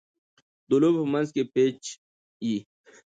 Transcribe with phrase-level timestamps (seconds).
[0.69, 1.81] د لوبي په منځ کښي پېچ
[2.47, 2.57] يي.